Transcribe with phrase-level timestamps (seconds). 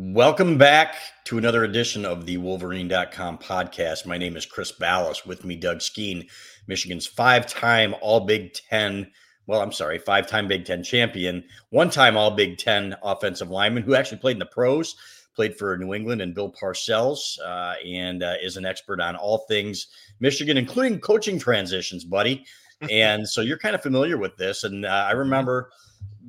[0.00, 4.06] Welcome back to another edition of the Wolverine.com podcast.
[4.06, 5.26] My name is Chris Balas.
[5.26, 6.28] With me, Doug Skene,
[6.68, 9.10] Michigan's five time All Big Ten.
[9.48, 13.82] Well, I'm sorry, five time Big Ten champion, one time All Big Ten offensive lineman
[13.82, 14.94] who actually played in the pros,
[15.34, 19.46] played for New England and Bill Parcells, uh, and uh, is an expert on all
[19.48, 19.88] things
[20.20, 22.46] Michigan, including coaching transitions, buddy.
[22.88, 24.62] and so you're kind of familiar with this.
[24.62, 25.72] And uh, I remember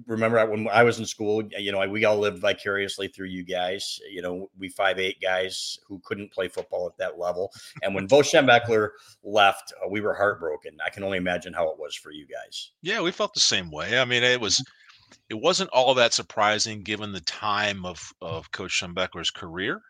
[0.07, 3.99] remember when I was in school, you know, we all lived vicariously through you guys.
[4.09, 7.51] You know, we five eight guys who couldn't play football at that level.
[7.83, 8.89] And when Bo Schembechler
[9.23, 10.77] left, uh, we were heartbroken.
[10.85, 12.71] I can only imagine how it was for you guys.
[12.81, 13.99] Yeah, we felt the same way.
[13.99, 14.63] I mean, it was
[15.29, 19.81] it wasn't all that surprising given the time of of Coach Schembechler's career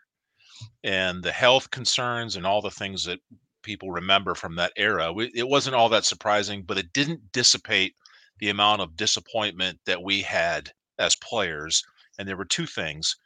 [0.84, 3.20] and the health concerns and all the things that
[3.62, 5.12] people remember from that era.
[5.12, 7.94] We, it wasn't all that surprising, but it didn't dissipate
[8.40, 11.82] the amount of disappointment that we had as players.
[12.18, 13.16] And there were two things.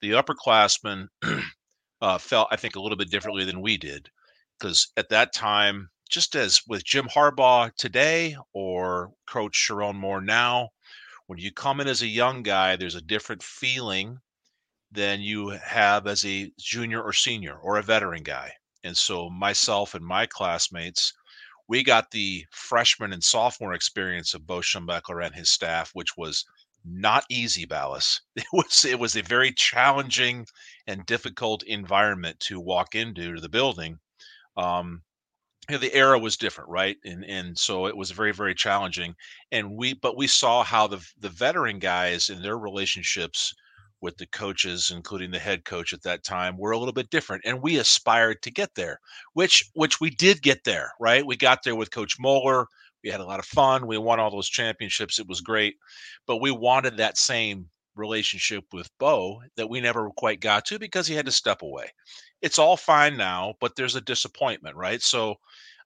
[0.00, 1.08] The upperclassmen
[2.00, 4.10] uh, felt, I think, a little bit differently than we did.
[4.58, 10.70] Because at that time, just as with Jim Harbaugh today or Coach Sherrone Moore now,
[11.26, 14.18] when you come in as a young guy, there's a different feeling
[14.90, 18.52] than you have as a junior or senior or a veteran guy.
[18.84, 21.14] And so myself and my classmates,
[21.72, 26.44] we got the freshman and sophomore experience of Bo Schembechler and his staff, which was
[26.84, 28.20] not easy, Balas.
[28.36, 30.44] It was it was a very challenging
[30.86, 34.00] and difficult environment to walk into the building.
[34.54, 35.00] Um,
[35.66, 36.98] you know, the era was different, right?
[37.06, 39.14] And and so it was very very challenging.
[39.50, 43.54] And we but we saw how the the veteran guys and their relationships
[44.02, 47.44] with the coaches, including the head coach at that time, were a little bit different,
[47.46, 48.98] and we aspired to get there,
[49.32, 51.24] which which we did get there, right?
[51.24, 52.66] We got there with Coach Moeller.
[53.02, 53.86] We had a lot of fun.
[53.86, 55.18] We won all those championships.
[55.18, 55.76] It was great,
[56.26, 61.06] but we wanted that same relationship with Bo that we never quite got to because
[61.06, 61.90] he had to step away.
[62.40, 65.02] It's all fine now, but there's a disappointment, right?
[65.02, 65.36] So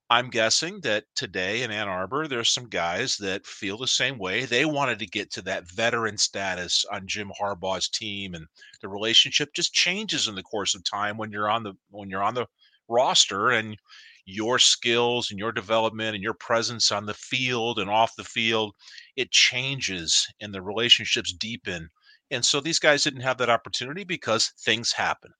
[0.08, 4.44] I'm guessing that today in Ann Arbor, there's some guys that feel the same way.
[4.44, 8.46] They wanted to get to that veteran status on Jim Harbaugh's team, and
[8.80, 12.22] the relationship just changes in the course of time when you're on the when you're
[12.22, 12.46] on the
[12.88, 13.76] roster and
[14.24, 18.74] your skills and your development and your presence on the field and off the field
[19.16, 21.88] it changes and the relationships deepen
[22.30, 25.30] and so these guys didn't have that opportunity because things happen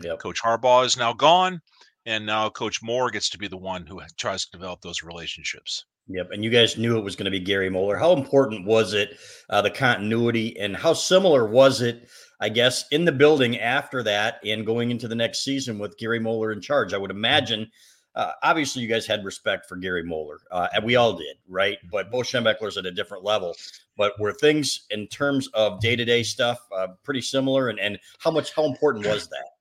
[0.00, 0.18] Yep.
[0.18, 1.60] coach harbaugh is now gone
[2.06, 5.84] and now coach moore gets to be the one who tries to develop those relationships
[6.08, 6.30] Yep.
[6.32, 7.96] And you guys knew it was going to be Gary Moeller.
[7.96, 12.08] How important was it, uh, the continuity, and how similar was it,
[12.40, 16.20] I guess, in the building after that and going into the next season with Gary
[16.20, 16.92] Moeller in charge?
[16.92, 17.70] I would imagine,
[18.14, 21.78] uh, obviously, you guys had respect for Gary Moeller, uh, and we all did, right?
[21.90, 23.54] But Bo Schembechler's at a different level.
[23.96, 27.70] But were things in terms of day to day stuff uh, pretty similar?
[27.70, 29.53] And, and how much, how important was that?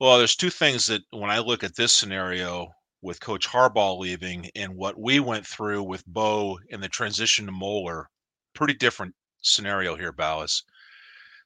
[0.00, 4.50] Well, there's two things that when I look at this scenario with Coach Harbaugh leaving
[4.54, 8.10] and what we went through with Bo and the transition to Moeller,
[8.54, 10.62] pretty different scenario here, Balas.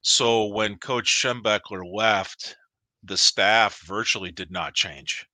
[0.02, 2.56] So when Coach Schembechler left,
[3.02, 5.26] the staff virtually did not change.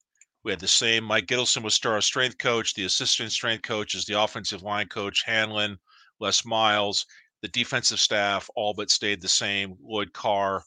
[0.44, 1.04] We had the same.
[1.04, 2.74] Mike Gittleson was our strength coach.
[2.74, 5.22] The assistant strength coach is the offensive line coach.
[5.24, 5.78] Hanlon,
[6.18, 7.06] Les Miles,
[7.42, 9.76] the defensive staff all but stayed the same.
[9.80, 10.64] Lloyd Carr,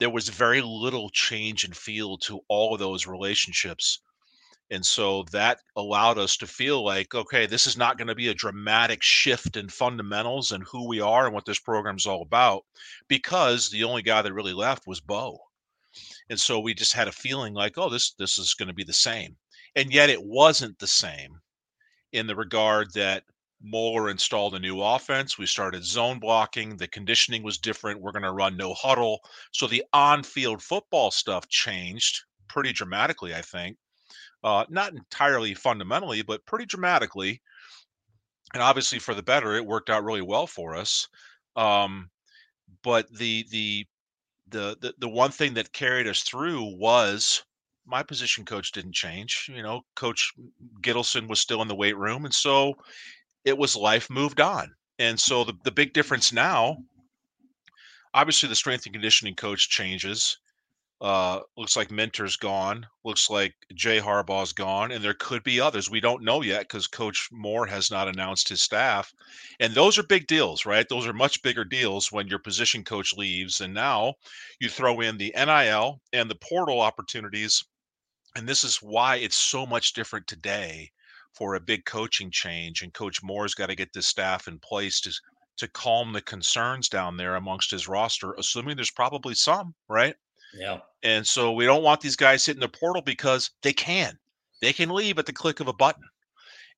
[0.00, 4.00] there was very little change in feel to all of those relationships.
[4.72, 8.28] And so that allowed us to feel like, okay, this is not going to be
[8.28, 12.22] a dramatic shift in fundamentals and who we are and what this program is all
[12.22, 12.62] about,
[13.08, 15.38] because the only guy that really left was Bo.
[16.28, 18.84] And so we just had a feeling like, oh, this this is going to be
[18.84, 19.36] the same.
[19.74, 21.40] And yet it wasn't the same
[22.12, 23.24] in the regard that
[23.62, 25.36] Moeller installed a new offense.
[25.36, 26.76] We started zone blocking.
[26.76, 28.00] The conditioning was different.
[28.00, 29.20] We're going to run no huddle.
[29.52, 33.76] So the on field football stuff changed pretty dramatically, I think.
[34.42, 37.42] Uh, not entirely fundamentally, but pretty dramatically.
[38.54, 41.06] And obviously, for the better, it worked out really well for us.
[41.56, 42.10] Um,
[42.82, 43.86] but the, the
[44.48, 47.44] the the the one thing that carried us through was
[47.86, 49.50] my position coach didn't change.
[49.54, 50.32] You know, Coach
[50.80, 52.74] Gittleson was still in the weight room, and so
[53.44, 54.74] it was life moved on.
[54.98, 56.76] And so the, the big difference now,
[58.12, 60.36] obviously the strength and conditioning coach changes.
[61.00, 62.86] Uh, looks like Minter's gone.
[63.04, 65.88] Looks like Jay Harbaugh's gone, and there could be others.
[65.88, 69.14] We don't know yet because Coach Moore has not announced his staff,
[69.60, 70.86] and those are big deals, right?
[70.86, 74.16] Those are much bigger deals when your position coach leaves, and now
[74.58, 77.64] you throw in the NIL and the portal opportunities,
[78.36, 80.90] and this is why it's so much different today
[81.32, 85.00] for a big coaching change, and Coach Moore's got to get this staff in place
[85.02, 85.12] to
[85.58, 90.14] to calm the concerns down there amongst his roster, assuming there's probably some, right?
[90.54, 90.78] Yeah.
[91.02, 94.18] And so we don't want these guys hitting the portal because they can.
[94.62, 96.04] They can leave at the click of a button.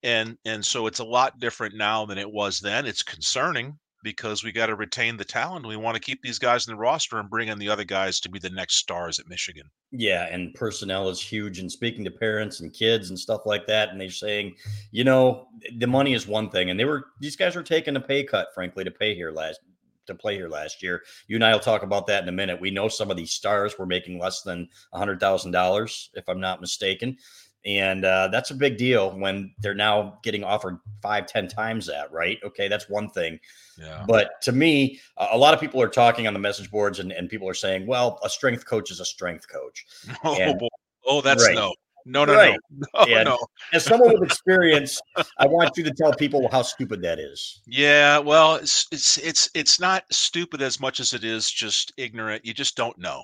[0.03, 2.87] And and so it's a lot different now than it was then.
[2.87, 5.67] It's concerning because we got to retain the talent.
[5.67, 8.21] We want to keep these guys in the roster and bring in the other guys
[8.21, 9.71] to be the next stars at Michigan.
[9.91, 11.59] Yeah, and personnel is huge.
[11.59, 14.57] And speaking to parents and kids and stuff like that, and they're saying,
[14.91, 18.01] you know, the money is one thing, and they were these guys were taking a
[18.01, 19.61] pay cut, frankly, to pay here last
[20.07, 21.03] to play here last year.
[21.29, 22.61] You and I will talk about that in a minute.
[22.61, 26.29] We know some of these stars were making less than a hundred thousand dollars, if
[26.29, 27.17] I'm not mistaken.
[27.64, 32.11] And uh, that's a big deal when they're now getting offered five, ten times that,
[32.11, 32.38] right?
[32.44, 33.38] Okay, that's one thing.
[33.79, 34.05] Yeah.
[34.06, 37.29] But to me, a lot of people are talking on the message boards and, and
[37.29, 39.87] people are saying, well, a strength coach is a strength coach.
[40.25, 40.69] Oh, And- boy.
[41.06, 41.55] oh, that's Right.
[41.55, 41.73] no,
[42.05, 42.59] no, no, Right.
[42.70, 43.38] no, no, And- no.
[43.73, 45.00] As someone with experience,
[45.38, 47.61] I want you to tell people how stupid that is.
[47.67, 52.44] Yeah, well, it's it's it's it's not stupid as much as it is just ignorant.
[52.44, 53.23] You just don't know.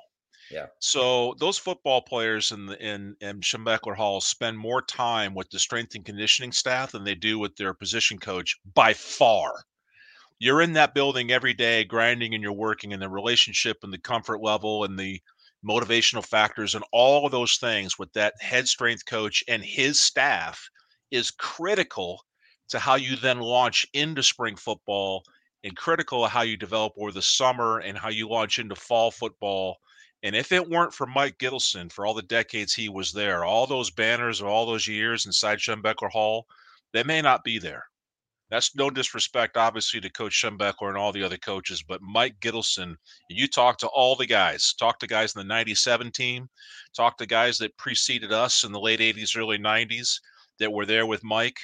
[0.51, 0.69] Yeah.
[0.81, 5.59] So those football players in the in in Schembechler Hall spend more time with the
[5.59, 9.65] strength and conditioning staff than they do with their position coach by far.
[10.39, 13.99] You're in that building every day, grinding and you're working, and the relationship and the
[13.99, 15.23] comfort level and the
[15.67, 20.69] motivational factors and all of those things with that head strength coach and his staff
[21.11, 22.23] is critical
[22.69, 25.25] to how you then launch into spring football
[25.65, 29.79] and critical how you develop over the summer and how you launch into fall football.
[30.23, 33.67] And if it weren't for Mike Gittleson, for all the decades he was there, all
[33.67, 36.47] those banners of all those years inside Schembechler Hall,
[36.93, 37.85] they may not be there.
[38.51, 42.97] That's no disrespect, obviously, to Coach Schembechler and all the other coaches, but Mike Gittleson,
[43.29, 46.49] you talk to all the guys, talk to guys in the 97 team,
[46.97, 50.19] talk to guys that preceded us in the late 80s, early 90s
[50.59, 51.59] that were there with Mike.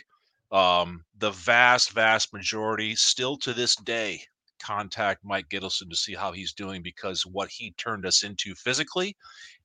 [0.53, 4.23] Um, the vast, vast majority still to this day
[4.65, 9.17] contact Mike Gittleson to see how he's doing because what he turned us into physically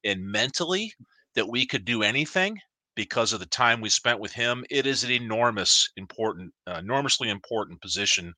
[0.03, 0.93] and mentally
[1.35, 2.59] that we could do anything
[2.95, 4.65] because of the time we spent with him.
[4.69, 8.33] It is an enormous, important, uh, enormously important position.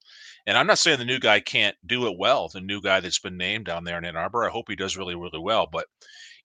[0.46, 2.48] And I'm not saying the new guy can't do it well.
[2.48, 4.98] The new guy that's been named down there in Ann Arbor, I hope he does
[4.98, 5.68] really, really well.
[5.72, 5.88] But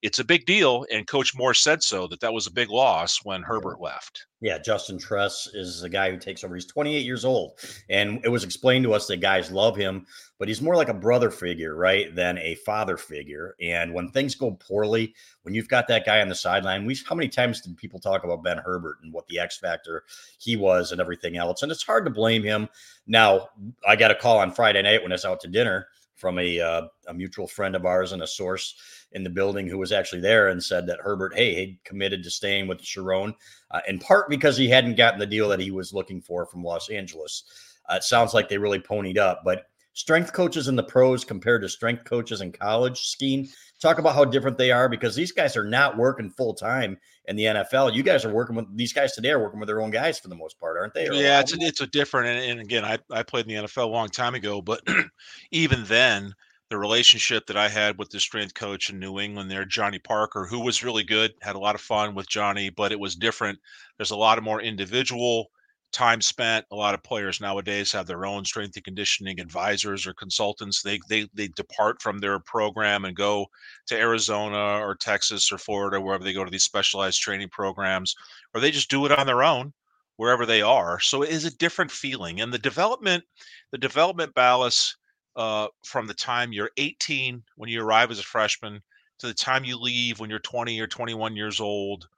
[0.03, 3.25] it's a big deal, and Coach Moore said so that that was a big loss
[3.25, 4.27] when Herbert left.
[4.43, 6.55] Yeah, Justin Tress is the guy who takes over.
[6.55, 7.59] He's 28 years old.
[7.89, 10.07] And it was explained to us that guys love him,
[10.39, 13.55] but he's more like a brother figure, right, than a father figure.
[13.61, 17.15] And when things go poorly, when you've got that guy on the sideline, we how
[17.15, 20.05] many times did people talk about Ben Herbert and what the X factor
[20.39, 21.63] he was and everything else?
[21.63, 22.69] And it's hard to blame him.
[23.07, 23.49] Now,
[23.89, 26.61] I got a call on Friday night when I was out to dinner from a
[26.61, 28.75] uh, a mutual friend of ours and a source
[29.13, 32.31] in the building who was actually there and said that Herbert, hey, he committed to
[32.31, 33.35] staying with Sherrone,
[33.71, 36.65] uh, in part because he hadn't gotten the deal that he was looking for from
[36.65, 37.45] Los Angeles.
[37.89, 41.63] Uh, it sounds like they really ponied up, but strength coaches in the pros compared
[41.63, 43.49] to strength coaches in college scheme.
[43.81, 47.35] Talk about how different they are because these guys are not working full time in
[47.35, 47.95] the NFL.
[47.95, 50.29] You guys are working with these guys today are working with their own guys for
[50.29, 51.09] the most part, aren't they?
[51.09, 52.29] Or Yeah, it's a, it's a different.
[52.29, 54.83] And, and again, I I played in the NFL a long time ago, but
[55.51, 56.35] even then,
[56.69, 60.47] the relationship that I had with the strength coach in New England there, Johnny Parker,
[60.47, 63.59] who was really good, had a lot of fun with Johnny, but it was different.
[63.97, 65.51] There's a lot of more individual
[65.93, 66.67] time spent.
[66.71, 70.83] A lot of players nowadays have their own strength and conditioning advisors or consultants.
[70.83, 73.47] They they they depart from their program and go
[73.87, 78.15] to Arizona or Texas or Florida, wherever they go to these specialized training programs,
[78.55, 79.73] or they just do it on their own
[80.17, 80.99] wherever they are.
[81.01, 82.41] So it is a different feeling.
[82.41, 83.25] And the development,
[83.71, 84.97] the development Balas
[85.37, 88.81] uh, from the time you're 18 when you arrive as a freshman
[89.19, 92.09] to the time you leave when you're 20 or 21 years old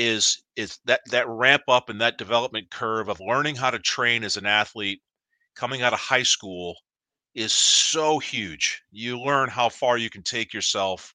[0.00, 4.24] is is that that ramp up and that development curve of learning how to train
[4.24, 5.02] as an athlete
[5.54, 6.74] coming out of high school
[7.34, 8.82] is so huge.
[8.90, 11.14] You learn how far you can take yourself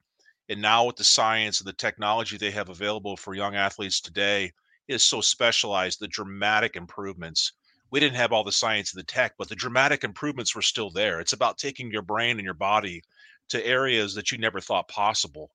[0.50, 4.52] and now with the science and the technology they have available for young athletes today
[4.88, 7.54] is so specialized the dramatic improvements.
[7.90, 10.92] We didn't have all the science and the tech but the dramatic improvements were still
[10.92, 11.20] there.
[11.20, 13.02] It's about taking your brain and your body
[13.50, 15.50] to areas that you never thought possible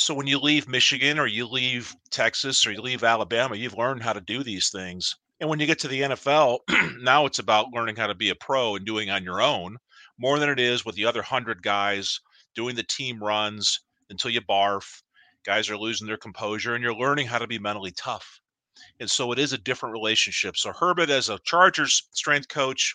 [0.00, 4.02] so when you leave Michigan or you leave Texas or you leave Alabama, you've learned
[4.02, 5.14] how to do these things.
[5.40, 6.60] And when you get to the NFL,
[7.02, 9.76] now it's about learning how to be a pro and doing on your own
[10.18, 12.18] more than it is with the other 100 guys
[12.54, 15.02] doing the team runs until you barf.
[15.44, 18.40] Guys are losing their composure and you're learning how to be mentally tough.
[19.00, 20.56] And so it is a different relationship.
[20.56, 22.94] So Herbert as a Chargers strength coach,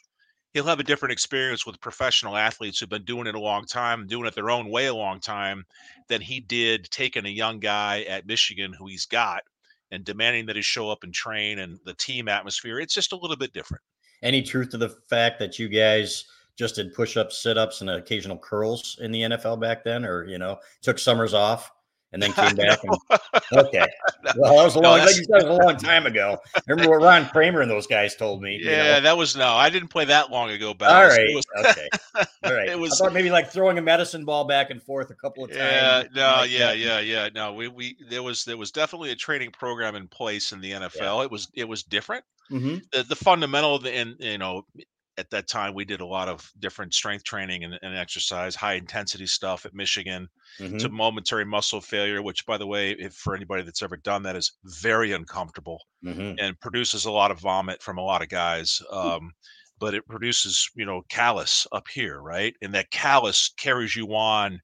[0.56, 4.08] he'll have a different experience with professional athletes who've been doing it a long time,
[4.08, 5.66] doing it their own way a long time,
[6.08, 9.44] than he did taking a young guy at Michigan who he's got
[9.92, 12.80] and demanding that he show up and train and the team atmosphere.
[12.80, 13.84] It's just a little bit different.
[14.24, 16.24] Any truth to the fact that you guys
[16.58, 20.24] just did push ups, sit ups, and occasional curls in the NFL back then, or
[20.24, 21.70] you know, took summers off?
[22.16, 22.80] And then came back.
[22.84, 22.98] And,
[23.68, 23.86] okay,
[24.38, 24.98] well, that was a long.
[25.00, 26.38] No, like you said, was a long time ago.
[26.66, 28.58] Remember what Ron Kramer and those guys told me?
[28.62, 29.02] Yeah, you know?
[29.02, 29.50] that was no.
[29.50, 30.74] I didn't play that long ago.
[30.74, 31.90] But all right, was, okay,
[32.44, 32.70] all right.
[32.70, 35.62] It was maybe like throwing a medicine ball back and forth a couple of times.
[35.62, 36.78] Yeah, no, like yeah, that.
[36.78, 37.30] yeah, yeah.
[37.36, 40.72] No, we we there was there was definitely a training program in place in the
[40.72, 41.20] NFL.
[41.20, 41.24] Yeah.
[41.24, 42.24] It was it was different.
[42.50, 42.78] Mm-hmm.
[42.94, 44.66] The, the fundamental and you know
[45.18, 48.74] at that time we did a lot of different strength training and, and exercise high
[48.74, 50.28] intensity stuff at michigan
[50.60, 50.78] mm-hmm.
[50.78, 54.36] to momentary muscle failure which by the way if for anybody that's ever done that
[54.36, 56.34] is very uncomfortable mm-hmm.
[56.40, 59.32] and produces a lot of vomit from a lot of guys um,
[59.80, 64.60] but it produces you know callus up here right and that callus carries you on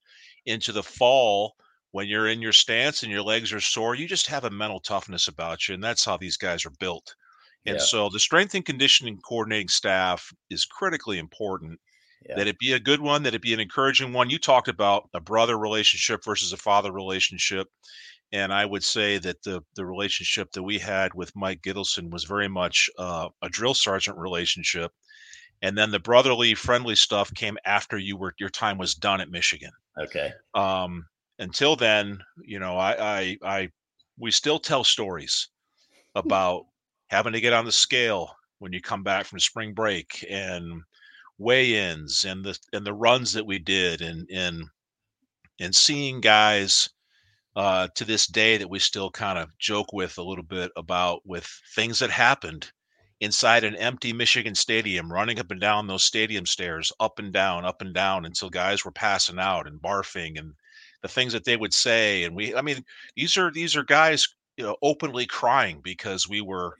[0.45, 1.55] into the fall
[1.91, 4.79] when you're in your stance and your legs are sore you just have a mental
[4.79, 7.15] toughness about you and that's how these guys are built
[7.65, 7.83] and yeah.
[7.83, 11.79] so the strength and conditioning coordinating staff is critically important.
[12.27, 12.35] Yeah.
[12.35, 14.29] That it be a good one, that it be an encouraging one.
[14.29, 17.67] You talked about a brother relationship versus a father relationship.
[18.31, 22.23] And I would say that the the relationship that we had with Mike Gittleson was
[22.23, 24.91] very much uh, a drill sergeant relationship.
[25.63, 29.29] And then the brotherly, friendly stuff came after you were your time was done at
[29.29, 29.71] Michigan.
[29.97, 30.31] Okay.
[30.53, 31.05] Um,
[31.39, 33.69] until then, you know, I, I, I,
[34.17, 35.49] we still tell stories
[36.15, 36.65] about
[37.11, 40.81] having to get on the scale when you come back from spring break and
[41.37, 44.63] weigh-ins and the and the runs that we did and and
[45.59, 46.89] and seeing guys
[47.57, 51.21] uh, to this day that we still kind of joke with a little bit about
[51.25, 52.71] with things that happened
[53.19, 57.65] inside an empty Michigan stadium, running up and down those stadium stairs, up and down,
[57.65, 60.53] up and down until guys were passing out and barfing and
[61.01, 62.23] the things that they would say.
[62.23, 62.83] And we, I mean,
[63.15, 64.25] these are these are guys,
[64.55, 66.77] you know, openly crying because we were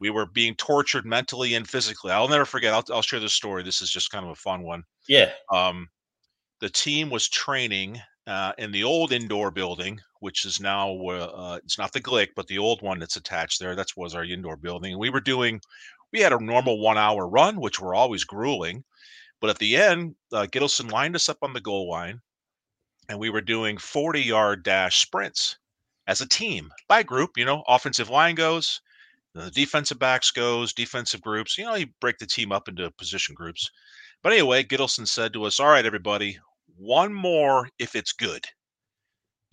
[0.00, 2.12] we were being tortured mentally and physically.
[2.12, 2.72] I'll never forget.
[2.72, 3.62] I'll, I'll share this story.
[3.62, 4.84] This is just kind of a fun one.
[5.08, 5.30] Yeah.
[5.52, 5.88] Um,
[6.60, 11.78] the team was training uh, in the old indoor building, which is now uh, it's
[11.78, 13.74] not the Glick, but the old one that's attached there.
[13.74, 14.98] That was our indoor building.
[14.98, 15.60] We were doing.
[16.12, 18.82] We had a normal one-hour run, which were always grueling,
[19.40, 22.20] but at the end, uh, Gittleson lined us up on the goal line,
[23.08, 25.56] and we were doing 40-yard dash sprints
[26.08, 27.36] as a team by group.
[27.36, 28.80] You know, offensive line goes,
[29.34, 31.56] the defensive backs goes, defensive groups.
[31.56, 33.70] You know, you break the team up into position groups.
[34.22, 36.38] But anyway, Gittleson said to us, All right, everybody,
[36.76, 38.44] one more if it's good.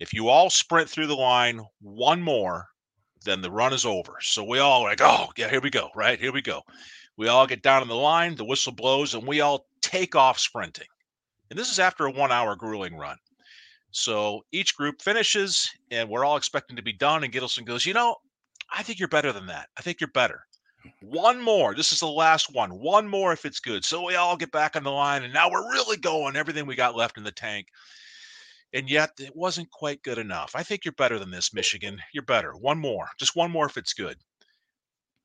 [0.00, 2.66] If you all sprint through the line, one more,
[3.24, 4.16] then the run is over.
[4.20, 6.18] So we all like, Oh, yeah, here we go, right?
[6.18, 6.62] Here we go.
[7.16, 10.38] We all get down in the line, the whistle blows, and we all take off
[10.38, 10.86] sprinting.
[11.50, 13.16] And this is after a one hour grueling run.
[13.90, 17.24] So each group finishes, and we're all expecting to be done.
[17.24, 18.16] And Gittleson goes, You know,
[18.72, 19.68] I think you're better than that.
[19.78, 20.40] I think you're better.
[20.86, 20.92] Mm.
[21.00, 21.74] One more.
[21.74, 22.70] This is the last one.
[22.70, 23.84] One more if it's good.
[23.84, 26.36] So we all get back on the line, and now we're really going.
[26.36, 27.66] Everything we got left in the tank.
[28.74, 30.52] And yet it wasn't quite good enough.
[30.54, 31.98] I think you're better than this, Michigan.
[32.12, 32.52] You're better.
[32.52, 33.08] One more.
[33.18, 34.18] Just one more if it's good.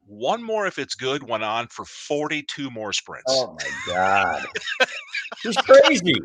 [0.06, 3.26] One more if it's good went on for 42 more sprints.
[3.30, 4.46] Oh my God.
[5.44, 6.16] He's crazy.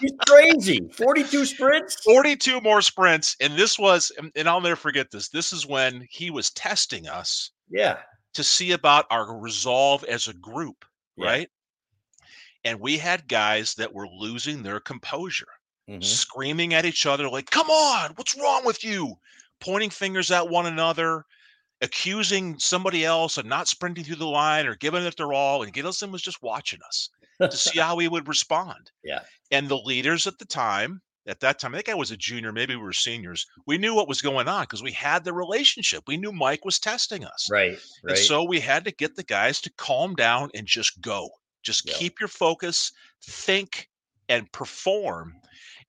[0.00, 0.80] He's crazy.
[0.96, 1.96] 42 sprints?
[2.02, 3.36] 42 more sprints.
[3.40, 5.28] And this was, and I'll never forget this.
[5.28, 7.50] This is when he was testing us.
[7.68, 7.98] Yeah.
[8.34, 10.84] to see about our resolve as a group,
[11.16, 11.26] Yeah.
[11.26, 11.50] right?
[12.64, 15.48] And we had guys that were losing their composure,
[15.88, 16.04] Mhm.
[16.04, 19.18] screaming at each other, like, come on, what's wrong with you?
[19.60, 21.24] Pointing fingers at one another,
[21.80, 25.62] accusing somebody else of not sprinting through the line or giving it their all.
[25.62, 27.08] And Gittleson was just watching us
[27.40, 28.90] to see how we would respond.
[29.02, 29.22] Yeah.
[29.50, 32.52] And the leaders at the time, at that time, I think I was a junior,
[32.52, 33.46] maybe we were seniors.
[33.66, 36.04] We knew what was going on because we had the relationship.
[36.06, 37.48] We knew Mike was testing us.
[37.50, 37.78] Right.
[38.04, 41.30] And so we had to get the guys to calm down and just go.
[41.62, 41.94] Just Yeah.
[41.94, 42.92] keep your focus,
[43.24, 43.88] think,
[44.28, 45.34] and perform.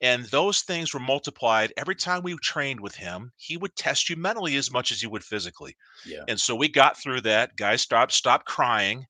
[0.02, 3.32] And those things were multiplied every time we trained with him.
[3.38, 5.76] He would test you mentally as much as he would physically.
[6.06, 6.24] yeah.
[6.28, 7.56] And so we got through that.
[7.56, 9.06] Guys stopped stopped crying.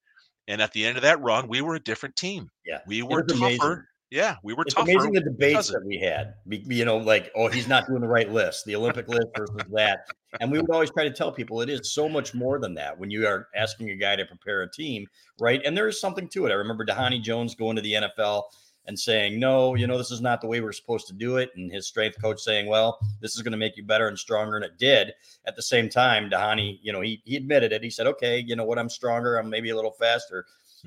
[0.50, 2.50] And at the end of that run, we were a different team.
[2.66, 2.80] Yeah.
[2.88, 3.84] We were was amazing.
[4.10, 4.90] Yeah, we were It's tougher.
[4.90, 6.36] amazing the debates that we had.
[6.48, 10.08] You know, like, oh, he's not doing the right list, the Olympic list versus that.
[10.40, 12.98] And we would always try to tell people it is so much more than that
[12.98, 15.08] when you are asking a guy to prepare a team,
[15.40, 15.62] right?
[15.66, 16.52] And there is something to it.
[16.52, 18.44] I remember Dhani Jones going to the NFL
[18.86, 21.52] and saying, no, you know, this is not the way we're supposed to do it.
[21.58, 24.56] And his strength coach saying, well, this is going to make you better and stronger.
[24.56, 25.14] And it did.
[25.46, 27.84] At the same time, Dhani, you know, he, he admitted it.
[27.84, 28.80] He said, okay, you know what?
[28.80, 29.36] I'm stronger.
[29.36, 30.46] I'm maybe a little faster.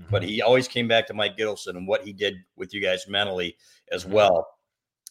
[0.09, 3.07] But he always came back to Mike Gittleson and what he did with you guys
[3.09, 3.57] mentally
[3.92, 4.11] as Mhm.
[4.11, 4.47] well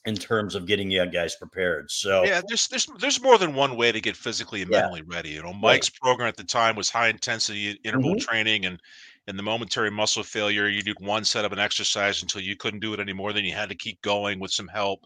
[0.06, 1.92] in terms of getting you guys prepared.
[1.92, 4.82] So Yeah, there's there's there's more than one way to get physically and Yeah.
[4.82, 5.30] mentally ready.
[5.32, 8.22] You know, Mike's program at the time was high intensity interval Mhm.
[8.22, 8.82] training and
[9.28, 12.80] and the momentary muscle failure, you do one set of an exercise until you couldn't
[12.80, 13.32] do it anymore.
[13.32, 15.06] Then you had to keep going with some help.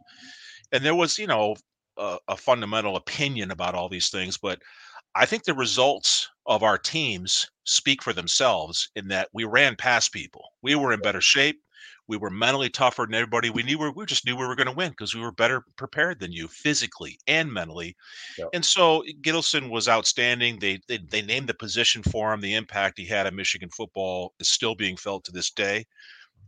[0.71, 1.55] And there was, you know,
[1.97, 4.61] a, a fundamental opinion about all these things, but
[5.15, 10.11] I think the results of our teams speak for themselves in that we ran past
[10.11, 10.43] people.
[10.61, 11.59] We were in better shape.
[12.07, 13.49] We were mentally tougher than everybody.
[13.49, 15.63] We knew we, we just knew we were going to win because we were better
[15.77, 17.95] prepared than you physically and mentally.
[18.37, 18.49] Yep.
[18.53, 20.59] And so eh, Gittleson was outstanding.
[20.59, 22.41] They, they they named the position for him.
[22.41, 25.85] The impact he had on Michigan football is still being felt to this day.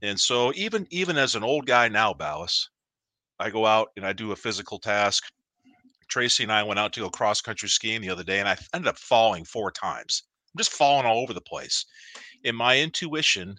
[0.01, 2.69] And so even even as an old guy now, Balas,
[3.39, 5.23] I go out and I do a physical task.
[6.07, 8.57] Tracy and I went out to go cross country skiing the other day, and I
[8.73, 10.23] ended up falling four times.
[10.53, 11.85] I'm just falling all over the place.
[12.43, 13.57] In my intuition,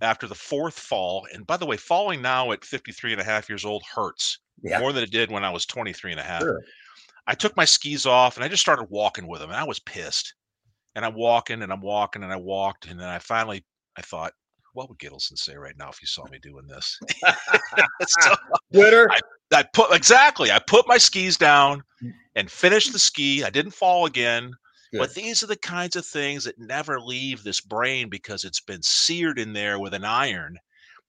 [0.00, 3.48] after the fourth fall, and by the way, falling now at 53 and a half
[3.48, 6.42] years old hurts yeah, more than it did when I was 23 and a half.
[6.42, 6.60] sure.
[7.26, 9.80] I took my skis off and I just started walking with them, and I was
[9.80, 10.34] pissed.
[10.94, 13.64] And I'm walking and I'm walking and I walked, and then I finally
[13.96, 14.32] I thought,
[14.72, 16.98] what would Gittleson say right now if he saw me doing this?
[18.08, 18.34] so
[18.72, 19.08] Twitter.
[19.10, 19.18] I
[19.72, 20.50] put exactly.
[20.50, 22.12] I put my skis down mm.
[22.34, 23.44] and finished the ski.
[23.44, 24.52] I didn't fall again.
[24.92, 28.82] But these are the kinds of things that never leave this brain because it's been
[28.82, 30.58] seared in there with an iron.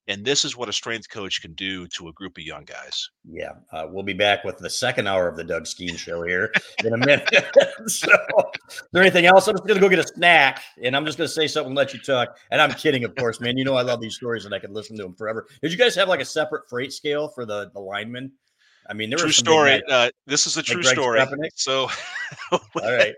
[0.10, 3.10] And this is what a strength coach can do to a group of young guys.
[3.24, 6.52] Yeah, uh, we'll be back with the second hour of the Doug Skene show here
[6.84, 7.30] in a minute.
[7.86, 8.10] so,
[8.70, 9.48] is there anything else?
[9.48, 11.70] I'm just going to go get a snack, and I'm just going to say something,
[11.70, 12.38] and let you talk.
[12.50, 13.56] And I'm kidding, of course, man.
[13.56, 15.46] You know I love these stories, and I could listen to them forever.
[15.62, 18.32] Did you guys have like a separate freight scale for the the linemen?
[18.90, 19.84] I mean, there True story.
[19.88, 21.20] Uh, this is a true Greg story.
[21.20, 21.52] Stepanek?
[21.54, 21.88] So
[22.52, 23.14] All right,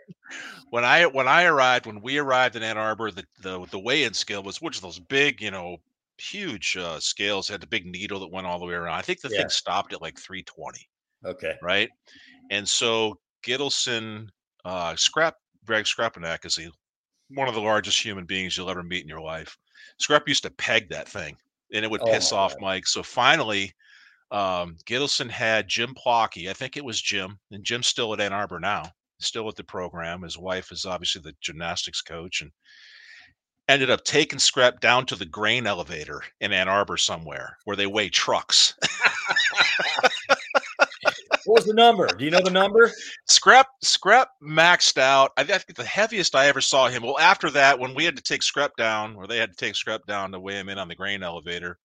[0.69, 4.13] when I when I arrived, when we arrived in Ann Arbor, the the, the weigh-in
[4.13, 5.77] scale was which of those big, you know,
[6.21, 8.95] huge uh, scales had the big needle that went all the way around.
[8.95, 9.39] I think the Yeah.
[9.39, 10.88] thing stopped at like 320.
[11.25, 11.89] okay, right?
[12.49, 14.29] And so Gittleson,
[14.65, 16.60] uh, Scrap, Greg Skrepenak is
[17.29, 19.57] one of the largest human beings you'll ever meet in your life.
[19.99, 21.38] Scrap used to peg that thing,
[21.73, 22.62] and it would Oh piss off God.
[22.62, 22.88] Mike.
[22.88, 23.71] So finally,
[24.31, 26.49] um, Gittleson had Jim Plocki.
[26.49, 28.84] I think it was Jim, and Jim's still at Ann Arbor now,
[29.19, 30.21] still at the program.
[30.23, 32.51] His wife is obviously the gymnastics coach, and
[33.71, 37.88] ended up taking Scrap down to the grain elevator in Ann Arbor somewhere where they
[37.88, 38.73] weigh trucks.
[41.45, 42.07] what was the number?
[42.07, 42.91] Do you know the number?
[43.27, 45.31] Scrap Scrap maxed out.
[45.38, 47.03] I think the heaviest I ever saw him.
[47.03, 49.75] Well, after that, when we had to take Scrap down, or they had to take
[49.75, 51.77] Scrap down to weigh him in on the grain elevator,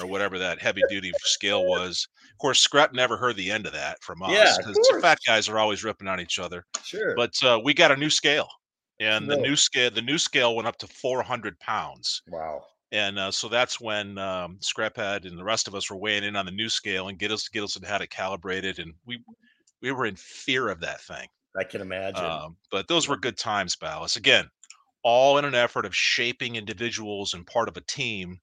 [0.00, 2.08] or whatever that heavy duty scale was.
[2.32, 5.02] Of course, Scrap never heard the end of that from us Yeah, because course.
[5.02, 6.64] fat guys are always ripping on each other.
[6.82, 7.14] Sure.
[7.14, 8.48] But uh, we got a new scale,
[9.00, 12.22] and the new scale the new scale went up to 400 pounds.
[12.28, 12.64] wow.
[12.92, 16.34] And uh, so that's when um, Scraphead and the rest of us were weighing in
[16.34, 19.22] on the new scale, and Gittles, Gittleson had it calibrated, and we
[19.80, 21.28] we were in fear of that thing.
[21.56, 22.24] I can imagine.
[22.24, 24.16] Um, but those were good times, Balas.
[24.16, 24.48] Again,
[25.02, 28.40] all in an effort of shaping individuals and part of a team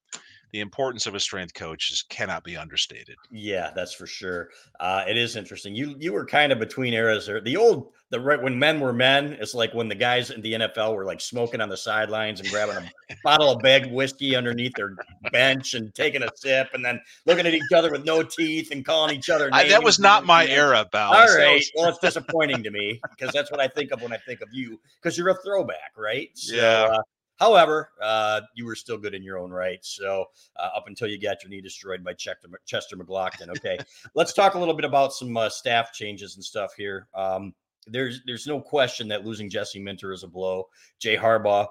[0.52, 3.16] the importance of a strength coach is, cannot be understated.
[3.32, 4.50] Yeah, that's for sure.
[4.80, 5.76] Uh, it is interesting.
[5.76, 7.42] You you were kind of between eras there.
[7.42, 10.54] The old the right when men were men, it's like when the guys in the
[10.54, 14.74] NFL were like smoking on the sidelines and grabbing a bottle of bag whiskey underneath
[14.76, 14.96] their
[15.32, 18.86] bench and taking a sip and then looking at each other with no teeth and
[18.86, 19.50] calling each other.
[19.52, 21.14] I, that was not my era, Bal.
[21.14, 21.56] All right.
[21.56, 21.72] Was...
[21.76, 24.48] well, it's disappointing to me because that's what I think of when I think of
[24.54, 26.30] you because you're a throwback, right?
[26.36, 26.88] So, yeah.
[26.92, 27.02] Uh,
[27.38, 29.80] However, uh, you were still good in your own right.
[29.84, 33.50] So uh, up until you got your knee destroyed by Chester, Chester McGlockton.
[33.50, 33.78] Okay,
[34.15, 37.08] let's talk a little bit about some uh, staff changes and stuff here.
[37.13, 37.54] Um,
[37.86, 40.67] there's there's no question that losing Jesse Minter is a blow.
[41.00, 41.67] Jay Harbaugh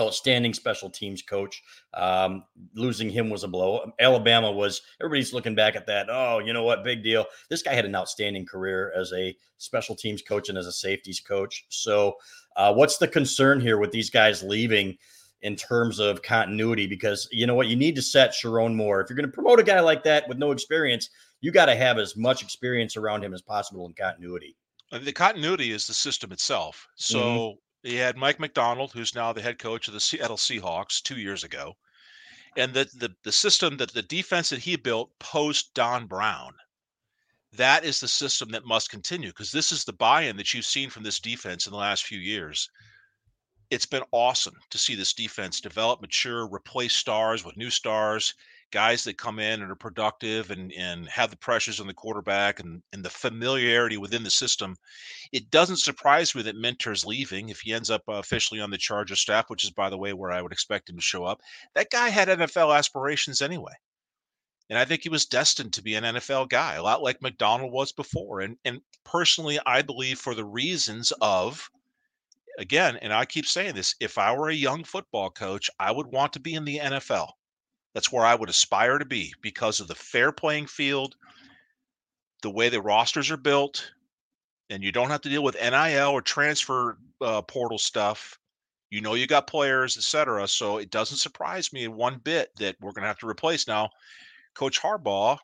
[0.00, 1.62] outstanding special teams coach.
[1.94, 3.92] Um, losing him was a blow.
[4.00, 6.08] Alabama was everybody's looking back at that.
[6.10, 6.84] Oh, you know what?
[6.84, 7.26] Big deal.
[7.48, 11.20] This guy had an outstanding career as a special teams coach and as a safeties
[11.20, 11.66] coach.
[11.68, 12.14] So,
[12.56, 14.96] uh, what's the concern here with these guys leaving?
[15.42, 19.02] In terms of continuity, because you know what, you need to set Sherrone Moore.
[19.02, 21.10] If you're going to promote a guy like that with no experience,
[21.42, 24.56] you got to have as much experience around him as possible in continuity.
[24.90, 26.88] The continuity is the system itself.
[26.94, 31.02] So mm-hmm he had Mike Macdonald, who's now the head coach of the Seattle Seahawks
[31.02, 31.76] two years ago.
[32.56, 36.54] And the, the, the system that the defense that he built post Don Brown,
[37.56, 40.64] that is the system that must continue because this is the buy in that you've
[40.64, 42.68] seen from this defense in the last few years.
[43.70, 48.34] It's been awesome to see this defense develop, mature, replace stars with new stars,
[48.70, 52.60] guys that come in and are productive and and have the pressures on the quarterback
[52.60, 54.76] and and the familiarity within the system.
[55.32, 58.78] It doesn't surprise me that Minter's leaving if he ends up uh, officially on the
[58.78, 61.40] Charger staff, which is by the way where I would expect him to show up.
[61.74, 63.72] That guy had NFL aspirations anyway.
[64.70, 67.72] And I think he was destined to be an NFL guy, a lot like Macdonald
[67.72, 68.40] was before.
[68.40, 71.70] And and personally, I believe for the reasons of
[72.58, 76.06] again, and I keep saying this, if I were a young football coach, I would
[76.06, 77.32] want to be in the NFL.
[77.94, 81.14] That's where I would aspire to be because of the fair playing field,
[82.42, 83.92] the way the rosters are built,
[84.70, 88.38] and you don't have to deal with NIL or transfer uh, portal stuff.
[88.90, 90.46] You know you got players, etc.
[90.48, 93.90] So it doesn't surprise me one bit that we're going to have to replace now.
[94.54, 95.38] Coach Harbaugh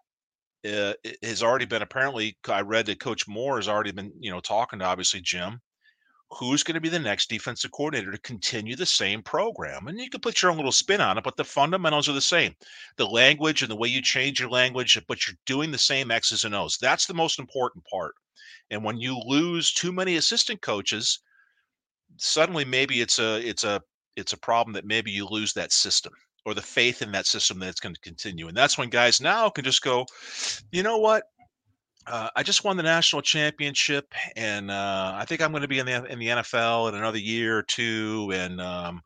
[0.65, 0.93] uh,
[1.23, 2.37] has already been apparently.
[2.49, 5.61] I read that Coach Moore has already been, you know, talking to obviously Jim
[6.33, 9.89] who's going to be the next defensive coordinator to continue the same program.
[9.89, 12.21] And you can put your own little spin on it, but the fundamentals are the
[12.21, 12.55] same.
[12.97, 16.45] The language and the way you change your language, but you're doing the same X's
[16.45, 16.79] and O's.
[16.81, 18.15] That's the most important part.
[18.71, 21.19] And when you lose too many assistant coaches,
[22.17, 23.83] suddenly maybe it's a it's a
[24.15, 26.13] it's a problem that maybe you lose that system
[26.45, 28.49] or the faith in that system that it's going to continue.
[28.49, 30.07] And that's when guys now can just go,
[30.73, 31.25] you know what?
[32.07, 35.79] uh, I just won the national championship, and uh, I think I'm going to be
[35.79, 38.31] in the in the NFL in another year or two.
[38.35, 39.03] And um,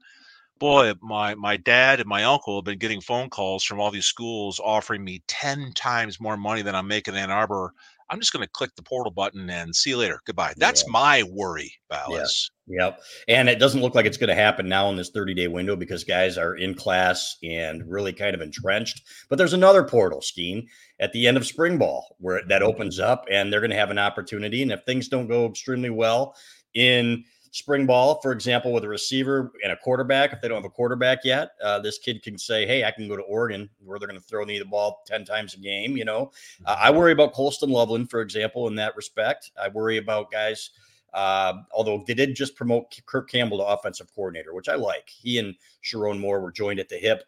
[0.59, 4.07] boy, my my dad and my uncle have been getting phone calls from all these
[4.07, 7.73] schools offering me ten times more money than I'm making in Ann Arbor
[8.11, 10.21] I'm just going to click the portal button and see you later.
[10.27, 10.55] Goodbye.
[10.57, 10.93] That's yeah.
[10.93, 12.51] my worry, Balas.
[12.67, 12.87] Yeah.
[12.87, 13.01] Yep.
[13.29, 15.77] And it doesn't look like it's going to happen now in this 30 day window
[15.77, 19.03] because guys are in class and really kind of entrenched.
[19.29, 20.67] But there's another portal scheme
[21.01, 23.90] at the end of spring ball where that opens up and they're going to have
[23.90, 24.62] an opportunity.
[24.62, 26.35] And if things don't go extremely well
[26.75, 30.33] in spring ball, for example, with a receiver and a quarterback.
[30.33, 33.07] If they don't have a quarterback yet, uh, this kid can say, "Hey, I can
[33.07, 35.97] go to Oregon, where they're going to throw me the ball ten times a game."
[35.97, 36.33] You know,
[36.67, 39.53] uh, I worry about Colston Loveland, for example, in that respect.
[39.61, 40.71] I worry about guys.
[41.12, 45.09] Uh, although they did just promote Kirk Campbell to offensive coordinator, which I like.
[45.09, 47.23] He and Sherrone Moore were joined at the hip.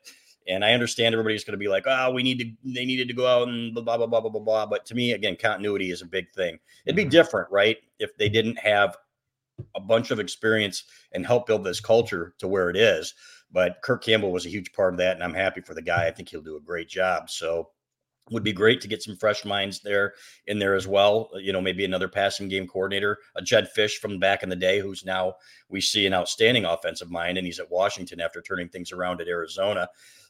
[0.49, 3.15] And I understand everybody's going to be like, oh, we need to, they needed to
[3.15, 4.67] go out and blah, blah, blah, blah, blah, blah.
[4.67, 6.59] But to me, again, continuity is a big thing.
[6.85, 7.11] It'd be mm-hmm.
[7.11, 7.77] different, right?
[8.01, 8.97] If they didn't have
[9.75, 13.15] a bunch of experience and help build this culture to where it is.
[13.53, 16.07] But Kirk Campbell was a huge part of that, and I'm happy for the guy.
[16.07, 17.31] I think he'll do a great job.
[17.31, 17.71] So
[18.31, 20.15] would be great to get some fresh minds there
[20.47, 21.31] in there as well.
[21.35, 24.81] You know, maybe another passing game coordinator, a Jedd Fisch from back in the day,
[24.81, 25.35] who's now
[25.69, 29.29] we see an outstanding offensive mind, and he's at Washington after turning things around at
[29.29, 29.89] Arizona.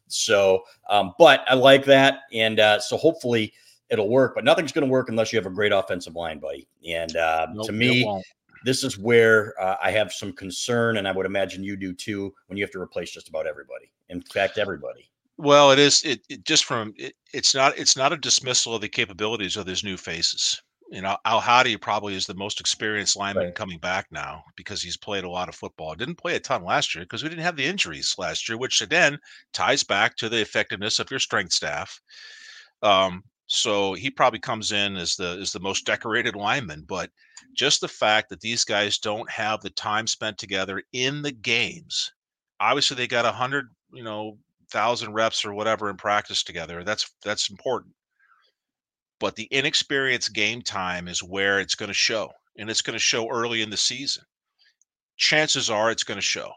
[0.09, 3.55] So, um, but I like that, and uh, so hopefully
[3.89, 4.35] it'll work.
[4.35, 6.69] But nothing's going to work unless you have a great offensive line, buddy.
[6.87, 8.05] And uh, nope, to me,
[8.67, 12.35] this is where uh, I have some concern, and I would imagine you do too,
[12.49, 13.93] when you have to replace just about everybody.
[14.09, 15.09] In fact, everybody.
[15.39, 16.03] Well, it is.
[16.05, 17.79] It, it just from it, it's not.
[17.79, 20.61] It's not a dismissal of the capabilities of these new faces.
[20.91, 23.55] You know, El Hadi probably is the most experienced lineman right.
[23.55, 25.95] coming back now because he's played a lot of football.
[25.95, 28.79] Didn't play a ton last year because we didn't have the injuries last year, which
[28.89, 29.19] then
[29.53, 32.01] ties back to the effectiveness of your strength staff.
[32.83, 37.11] Um, so he probably comes in as the as the most decorated lineman, but
[37.55, 42.13] just the fact that these guys don't have the time spent together in the games.
[42.59, 44.39] Obviously, they got a hundred, you know,
[44.71, 46.83] thousand reps or whatever in practice together.
[46.83, 47.95] That's that's important.
[49.21, 52.99] But the inexperienced game time is where it's going to show, and it's going to
[52.99, 54.25] show early in the season.
[55.17, 56.53] Chances are it's going to show.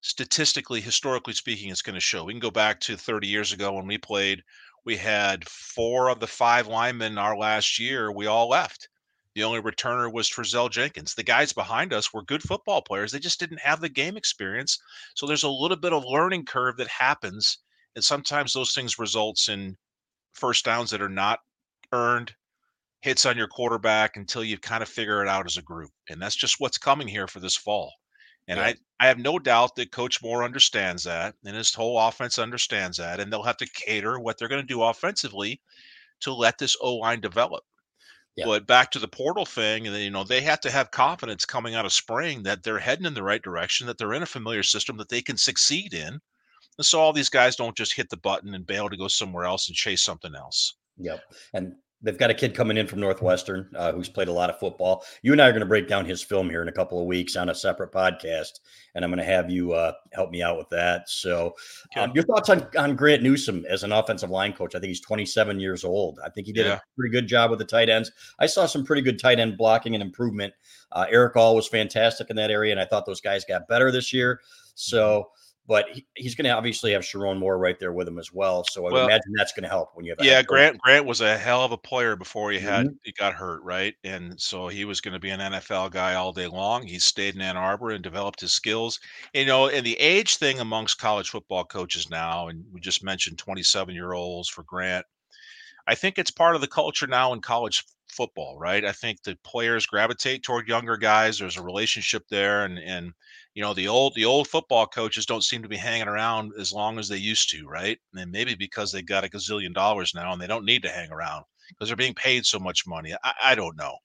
[0.00, 2.24] Statistically, historically speaking, it's going to show.
[2.24, 4.42] We can go back to 30 years ago when we played.
[4.84, 8.10] We had four of the five linemen our last year.
[8.10, 8.88] We all left.
[9.34, 11.14] The only returner was Trezelle Jenkins.
[11.14, 13.12] The guys behind us were good football players.
[13.12, 14.78] They just didn't have the game experience.
[15.14, 17.58] So there's a little bit of learning curve that happens.
[17.94, 19.76] And sometimes those things results in
[20.34, 21.40] first downs that are not
[21.92, 22.34] earned
[23.00, 25.90] hits on your quarterback until you kind of figure it out as a group.
[26.08, 27.92] And that's just what's coming here for this fall.
[28.48, 28.66] And Yeah.
[28.66, 32.98] I, I have no doubt that Coach Moore understands that and his whole offense understands
[32.98, 33.20] that.
[33.20, 35.60] And they'll have to cater what they're going to do offensively
[36.20, 37.64] to let this O line develop.
[38.36, 38.46] Yeah.
[38.46, 41.74] But back to the portal thing, and you know, they have to have confidence coming
[41.74, 44.62] out of spring that they're heading in the right direction, that they're in a familiar
[44.62, 46.18] system that they can succeed in.
[46.78, 49.44] And so all these guys don't just hit the button and bail to go somewhere
[49.44, 50.76] else and chase something else.
[50.96, 51.22] Yep.
[51.52, 54.58] And they've got a kid coming in from Northwestern uh, who's played a lot of
[54.58, 55.04] football.
[55.22, 57.06] You and I are going to break down his film here in a couple of
[57.06, 58.60] weeks on a separate podcast,
[58.94, 61.08] and I'm going to have you uh, help me out with that.
[61.08, 61.54] So,
[61.96, 64.74] um, your thoughts on, on Grant Newsom as an offensive line coach?
[64.74, 66.18] I think he's 27 years old.
[66.24, 66.74] I think he did Yeah.
[66.74, 68.10] a pretty good job with the tight ends.
[68.38, 70.52] I saw some pretty good tight end blocking and improvement.
[70.90, 73.90] Uh, Erick All was fantastic in that area, and I thought those guys got better
[73.90, 74.40] this year.
[74.74, 75.30] So,
[75.66, 78.64] but he, he's going to obviously have Sherrone Moore right there with him as well.
[78.64, 80.42] So I Well, imagine that's going to help when you have Yeah.
[80.42, 82.98] Grant Grant was a hell of a player before he had Mhm.
[83.02, 83.94] he got hurt, right?
[84.04, 86.86] And so he was going to be an NFL guy all day long.
[86.86, 89.00] He stayed in Ann Arbor and developed his skills.
[89.34, 93.38] You know, and the age thing amongst college football coaches now, and we just mentioned
[93.38, 95.06] 27 year olds for Grant.
[95.86, 98.84] I think it's part of the culture now in college football, right?
[98.84, 101.38] I think the players gravitate toward younger guys.
[101.38, 103.12] There's a relationship there, and and
[103.54, 106.72] you know the old the old football coaches don't seem to be hanging around as
[106.72, 107.98] long as they used to, right?
[108.14, 111.10] And maybe because they got a gazillion dollars now and they don't need to hang
[111.10, 113.14] around because they're being paid so much money.
[113.24, 113.96] I, I don't know.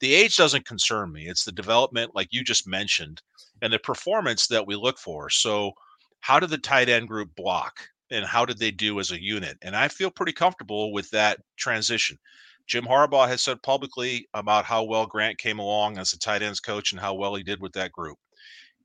[0.00, 1.26] The age doesn't concern me.
[1.26, 3.22] It's the development, like you just mentioned,
[3.62, 5.30] and the performance that we look for.
[5.30, 5.72] So,
[6.20, 7.80] how did the tight end group block?
[8.10, 9.58] and how did they do as a unit?
[9.62, 12.18] And I feel pretty comfortable with that transition.
[12.66, 16.60] Jim Harbaugh has said publicly about how well Grant came along as a tight ends
[16.60, 18.18] coach and how well he did with that group.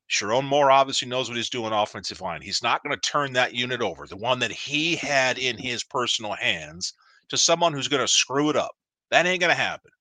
[0.09, 2.41] Sherrone Moore obviously knows what he's doing offensive line.
[2.41, 5.83] He's not going to turn that unit over, the one that he had in his
[5.83, 6.93] personal hands,
[7.29, 8.75] to someone who's going to screw it up.
[9.11, 9.91] That ain't going to happen.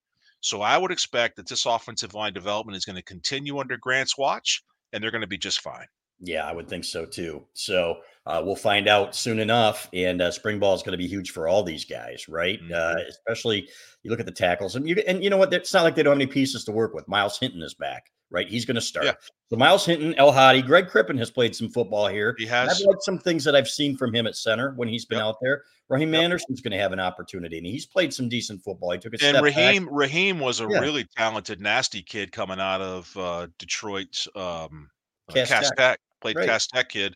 [0.41, 4.17] So I would expect that this offensive line development is going to continue under Grant's
[4.17, 4.63] watch,
[4.93, 5.87] and they're going to be just fine.
[6.21, 7.47] Yeah, I would think so too.
[7.55, 9.89] So uh, we'll find out soon enough.
[9.93, 12.59] And uh, spring ball is going to be huge for all these guys, right?
[12.73, 13.07] Uh, Mhm.
[13.09, 13.69] especially
[14.03, 15.53] you look at the tackles, and you and you know what?
[15.53, 17.07] It's not like they don't have any pieces to work with.
[17.09, 18.49] Myles Hinton is back, right?
[18.49, 19.07] He's going to start.
[19.07, 19.13] Yeah.
[19.51, 22.35] So Myles Hinton, El Hadi, Greg Crippen has played some football here.
[22.37, 22.81] He has.
[22.81, 25.25] I've liked some things that I've seen from him at center when he's been Yep.
[25.25, 25.63] out there.
[25.89, 26.23] Raheem Yep.
[26.25, 28.91] Anderson's going to have an opportunity, and he's played some decent football.
[28.91, 29.43] He took a And step back.
[29.45, 30.81] Raheem Raheem was a Yeah.
[30.81, 34.27] really talented, nasty kid coming out of uh, Detroit.
[34.35, 34.91] Um,
[35.31, 36.01] uh, Cass Tech.
[36.21, 36.49] Played Right.
[36.49, 37.15] Cass Tech kid.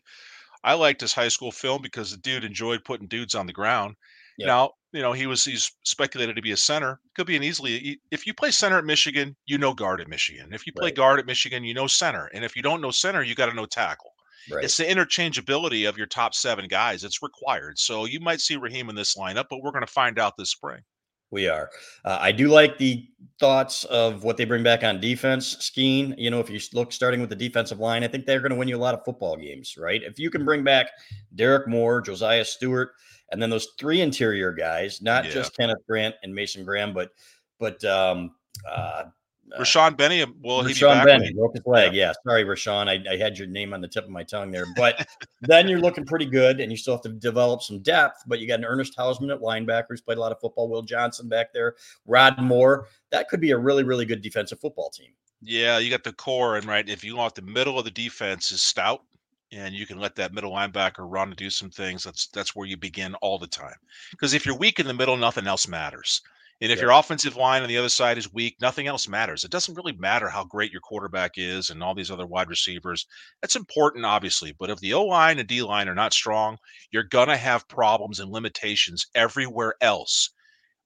[0.63, 3.95] I liked his high school film because the dude enjoyed putting dudes on the ground.
[4.37, 4.47] Yep.
[4.47, 6.99] Now, you know, he was he's speculated to be a center.
[7.15, 10.53] Could be an easily if you play center at Michigan, you know guard at Michigan.
[10.53, 10.95] If you play Right.
[10.95, 12.27] guard at Michigan, you know center.
[12.33, 14.11] And if you don't know center, you got to know tackle.
[14.51, 14.63] Right.
[14.63, 17.03] It's the interchangeability of your top seven guys.
[17.03, 17.77] It's required.
[17.79, 20.51] So you might see Raheem in this lineup, but we're going to find out this
[20.51, 20.81] spring.
[21.33, 21.71] We are.
[22.05, 23.07] Uh, I do like the
[23.39, 25.57] thoughts of what they bring back on defense.
[25.57, 28.51] Skene, you know, if you look starting with the defensive line, I think they're going
[28.51, 30.03] to win you a lot of football games, right?
[30.03, 30.91] If you can bring back
[31.33, 32.91] Derrick Moore, Josaiah Stewart,
[33.31, 35.31] and then those three interior guys, not Yeah.
[35.31, 37.09] just Kenneth Grant and Mason Graham, but
[37.59, 38.35] but um,
[38.69, 39.05] uh,
[39.51, 41.05] uh, Rayshaun Benny, will he be Rayshaun back?
[41.05, 41.93] Benny broke his leg.
[41.93, 42.13] Yeah.
[42.25, 42.87] sorry, Rayshaun.
[42.87, 45.07] I, I had your name on the tip of my tongue there, but
[45.41, 48.23] then you're looking pretty good, and you still have to develop some depth.
[48.27, 50.69] But you got an Ernest Hausman at linebacker who's played a lot of football.
[50.69, 51.75] Will Johnson back there,
[52.05, 52.87] Rod Moore.
[53.11, 55.11] That could be a really, really good defensive football team.
[55.41, 58.51] Yeah, you got the core, and right, if you want the middle of the defense
[58.51, 59.03] is stout,
[59.51, 62.67] and you can let that middle linebacker run and do some things, that's that's where
[62.67, 63.75] you begin all the time.
[64.11, 66.21] Because if you're weak in the middle, nothing else matters.
[66.61, 66.83] And if Yeah.
[66.83, 69.43] your offensive line on the other side is weak, nothing else matters.
[69.43, 73.05] It doesn't really matter how great your quarterback is and all these other wide receivers.
[73.41, 74.53] That's important, obviously.
[74.53, 76.57] But if the O line and D line are not strong,
[76.91, 80.29] you're gonna have problems and limitations everywhere else.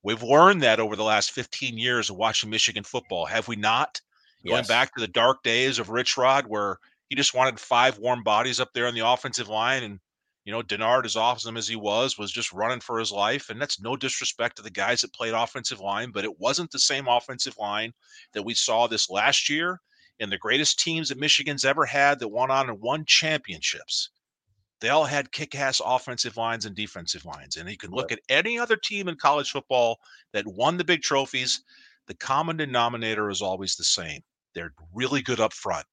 [0.04, 4.02] We've learned that over the last 15 years of watching Michigan football, have we not?
[4.48, 6.78] Going back to the dark days of Rich Rod, where
[7.10, 10.00] he just wanted five warm bodies up there on the offensive line, and
[10.48, 13.50] you know Denard, as awesome as he was, was just running for his life.
[13.50, 16.80] And that's no disrespect to the guys that played offensive line, but it wasn't the
[16.80, 17.92] same offensive line
[18.32, 19.82] that we saw this last year.
[20.22, 24.10] And the greatest teams that Michigan's ever had that went on and won championships
[24.80, 27.58] They all had kick-ass offensive lines and defensive lines.
[27.58, 30.00] And you can look at any other team in college football
[30.32, 31.62] that won the big trophies.
[32.08, 34.22] The common denominator is always the same.
[34.56, 35.26] They're really mm.
[35.26, 35.86] good up front.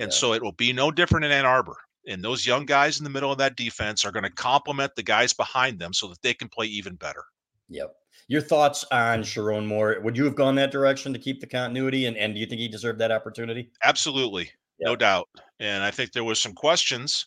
[0.00, 0.16] And Yeah.
[0.16, 1.76] so it will be no different in Ann Arbor.
[2.06, 5.02] And those young guys in the middle of that defense are going to complement the
[5.02, 7.24] guys behind them so that they can play even better.
[7.68, 7.94] Yep.
[8.28, 9.98] Your thoughts on Sherrone Moore?
[10.02, 12.06] Would you have gone that direction to keep the continuity?
[12.06, 13.70] And, and do you think he deserved that opportunity?
[13.82, 15.28] Absolutely, no doubt.
[15.58, 17.26] And I think there was some questions.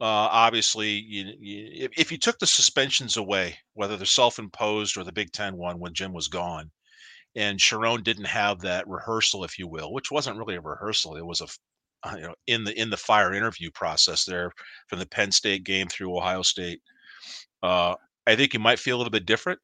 [0.00, 5.12] Uh, obviously, you, you, if, you took the suspensions away, whether they're self-imposed or the
[5.12, 6.70] Big Ten one when Jim was gone,
[7.34, 11.26] and Sherrone didn't have that rehearsal, if you will, which wasn't really a rehearsal, it
[11.26, 11.46] was a
[12.14, 14.52] you know in the in the fire interview process there
[14.88, 16.80] from the Penn State game through Ohio State.
[17.62, 17.94] Uh,
[18.26, 19.60] I think you might feel a little bit different,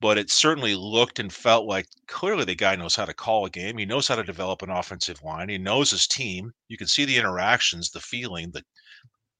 [0.00, 3.50] but it certainly looked and felt like clearly the guy knows how to call a
[3.50, 3.78] game.
[3.78, 5.48] He knows how to develop an offensive line.
[5.48, 6.52] He knows his team.
[6.68, 8.62] You can see the interactions, the feeling, the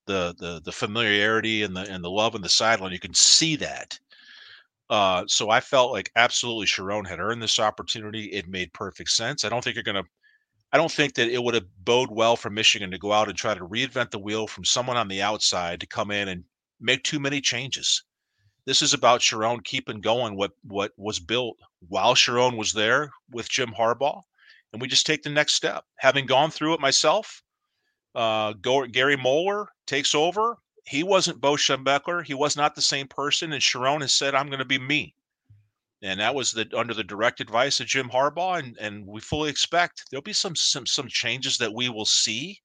[0.07, 2.93] the the the familiarity and the and the love in the sideline.
[2.93, 3.99] You can see that.
[4.91, 8.27] Uh, so I felt like absolutely Sherrone had earned this opportunity.
[8.27, 9.45] It made perfect sense.
[9.45, 10.09] I don't think you're going to.
[10.73, 13.37] I don't think that it would have bode well for Michigan to go out and
[13.37, 16.45] try to reinvent the wheel from someone on the outside to come in and
[16.81, 18.03] make too many changes.
[18.65, 23.51] This is about Sherrone keeping going what what was built while Sherrone was there with
[23.51, 24.23] Jim Harbaugh,
[24.73, 25.85] and we just take the next step.
[25.99, 27.43] Having gone through it myself,
[28.15, 30.59] uh, Gary Moeller takes over.
[30.87, 32.25] He wasn't Bo Schembechler.
[32.25, 35.15] He was not the same person, and Sherrone has said, "I'm going to be me."
[36.03, 39.51] And that was the under the direct advice of Jim Harbaugh, and and we fully
[39.51, 42.59] expect there'll be some some some changes that we will see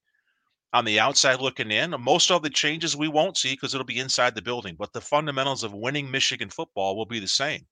[0.74, 1.92] on the outside looking in.
[2.00, 5.02] Most of the changes we won't see because it'll be inside the building, but the
[5.02, 7.68] fundamentals of winning Michigan football will be the same.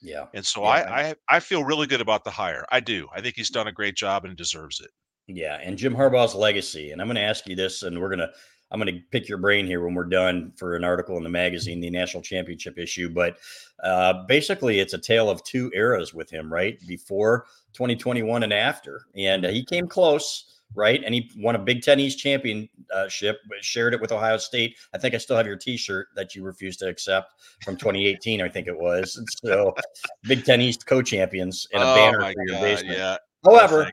[0.00, 0.26] Yeah.
[0.34, 2.64] And so Yeah, I, I I feel really good about the hire.
[2.70, 3.08] I do.
[3.14, 4.90] I think he's done a great job and deserves it.
[5.28, 6.90] Yeah, and Jim Harbaugh's legacy.
[6.90, 8.30] And I'm going to ask you this, and we're going to
[8.70, 11.28] I'm going to pick your brain here when we're done for an article in the
[11.28, 13.08] magazine, the national championship issue.
[13.08, 13.38] But
[13.82, 16.78] uh, basically, it's a tale of two eras with him, right?
[16.86, 21.02] Before 2021 and after, and uh, he came close, right?
[21.04, 24.76] And he won a Big Ten East championship, but shared it with Ohio State.
[24.94, 27.32] I think I still have your T-shirt that you refused to accept
[27.64, 29.20] from 2018, I think it was.
[29.44, 29.74] So,
[30.24, 32.98] Big Ten East co-champions and a Oh banner for your God, basement.
[32.98, 33.16] yeah.
[33.44, 33.90] However,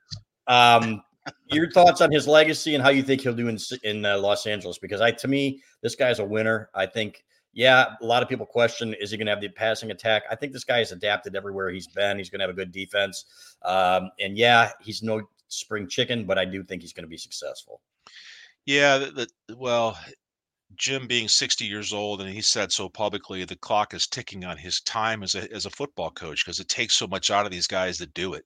[0.48, 1.02] um,
[1.48, 4.46] your thoughts on his legacy and how you think he'll do in in uh, Los
[4.46, 4.78] Angeles?
[4.78, 6.70] Because I, to me, this guy's a winner.
[6.74, 9.92] I think, yeah, a lot of people question is he going to have the passing
[9.92, 10.24] attack?
[10.30, 12.18] I think this guy has adapted everywhere he's been.
[12.18, 13.26] He's going to have a good defense,
[13.64, 17.18] um, and yeah, he's no spring chicken, but I do think he's going to be
[17.18, 17.82] successful.
[18.66, 19.98] Yeah, the, the, well,
[20.76, 24.58] Jim being 60 years old, and he said so publicly, the clock is ticking on
[24.58, 27.52] his time as a as a football coach because it takes so much out of
[27.52, 28.46] these guys to do it.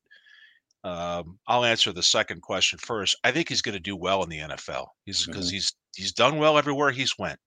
[0.83, 3.15] Um, I'll answer the second question first.
[3.23, 4.87] I think he's going to do well in the NFL.
[5.05, 5.53] He's because Mhm.
[5.53, 7.39] he's he's done well everywhere he's went.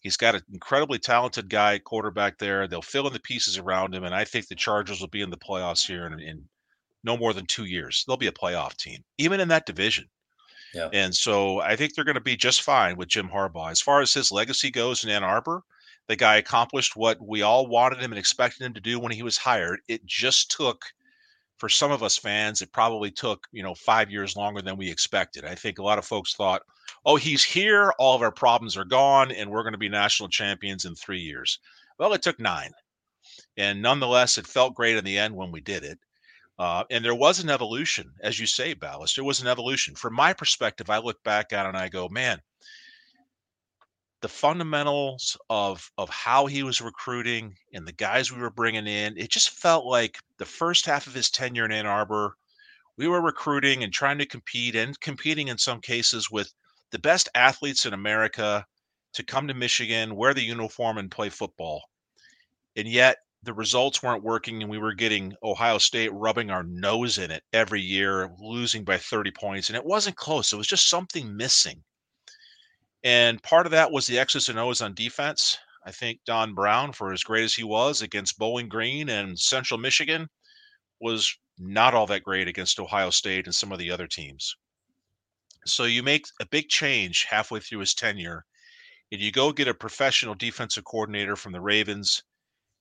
[0.00, 2.68] He's got an incredibly talented guy quarterback there.
[2.68, 5.30] They'll fill in the pieces around him, and I think the Chargers will be in
[5.30, 6.48] the playoffs here in, in
[7.02, 8.04] no more than two years.
[8.06, 10.08] They'll be a playoff team, even in that division.
[10.74, 10.90] Yeah.
[10.92, 13.70] And so I think they're going to be just fine with Jim Harbaugh.
[13.70, 15.62] As far as his legacy goes in Ann Arbor,
[16.08, 19.22] the guy accomplished what we all wanted him and expected him to do when he
[19.22, 19.80] was hired.
[19.88, 20.84] It just took,
[21.58, 24.90] for some of us fans, it probably took, you know, five years longer than we
[24.90, 25.44] expected.
[25.44, 26.62] I think a lot of folks thought,
[27.04, 30.28] oh, he's here, all of our problems are gone, and we're going to be national
[30.28, 31.58] champions in three years.
[31.98, 32.72] Well, it took nine.
[33.56, 35.98] And nonetheless, it felt great in the end when we did it.
[36.58, 39.14] Uh, and there was an evolution, as you say, Balas.
[39.14, 39.94] There was an evolution.
[39.94, 42.40] From my perspective, I look back at it and I go, man,
[44.26, 49.16] the fundamentals of of how he was recruiting and the guys we were bringing in,
[49.16, 52.36] it just felt like the first half of his tenure in Ann Arbor,
[52.98, 56.52] we were recruiting and trying to compete and competing in some cases with
[56.90, 58.66] the best athletes in America
[59.12, 61.84] to come to Michigan, wear the uniform, and play football.
[62.74, 67.18] And yet the results weren't working, and we were getting Ohio State rubbing our nose
[67.18, 69.68] in it every year, losing by 30 points.
[69.68, 70.52] And it wasn't close.
[70.52, 71.84] It was just something missing.
[73.06, 75.56] And part of that was the X's and O's on defense.
[75.84, 79.78] I think Don Brown, for as great as he was against Bowling Green and Central
[79.78, 80.28] Michigan,
[81.00, 84.56] was not all that great against Ohio State and some of the other teams.
[85.66, 88.44] So you make a big change halfway through his tenure,
[89.12, 92.24] and you go get a professional defensive coordinator from the Ravens,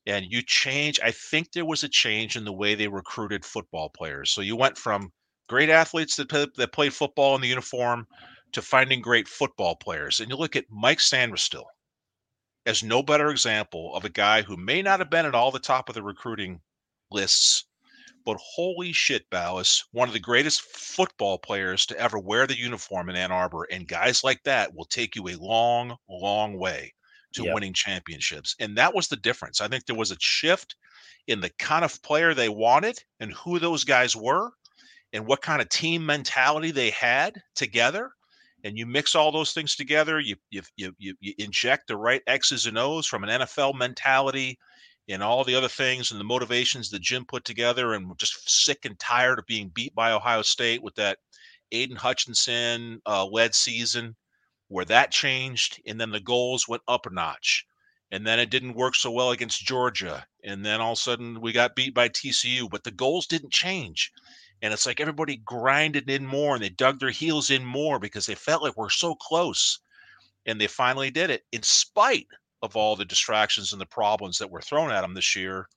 [0.07, 0.99] and you change.
[1.03, 4.31] I think there was a change in the way they recruited football players.
[4.31, 5.11] So you went from
[5.47, 8.07] great athletes that that played football in the uniform
[8.55, 10.19] to finding great football players.
[10.19, 11.65] And you look at Mike Sainristil
[12.65, 15.59] as no better example of a guy who may not have been at all the
[15.59, 16.61] top of the recruiting
[17.11, 17.65] lists,
[18.25, 23.09] But holy shit, Balas, one of the greatest football players to ever wear the uniform
[23.09, 23.65] in Ann Arbor.
[23.71, 26.93] And guys like that will take you a long, long way
[27.33, 27.53] to Yep.
[27.53, 28.55] winning championships.
[28.59, 29.61] And that was the difference.
[29.61, 30.75] I think there was a shift
[31.27, 34.51] in the kind of player they wanted and who those guys were
[35.13, 38.11] and what kind of team mentality they had together.
[38.65, 42.65] And you mix all those things together, you you you you, inject the right X's
[42.65, 44.57] and O's from an NFL mentality
[45.07, 48.49] and all the other things and the motivations that Jim put together, and we're just
[48.49, 51.19] sick and tired of being beat by Ohio State with that
[51.71, 54.15] Aidan Hutchinson uh, led season
[54.67, 57.65] where that changed, and then the goals went up a notch.
[58.11, 60.25] And then it didn't work so well against Georgia.
[60.43, 63.51] And then all of a sudden we got beat by TCU, but the goals didn't
[63.51, 64.11] change.
[64.61, 68.25] And it's like everybody grinded in more and they dug their heels in more because
[68.25, 69.79] they felt like we're so close.
[70.45, 72.27] And they finally did it in spite
[72.61, 75.67] of all the distractions and the problems that were thrown at them this year.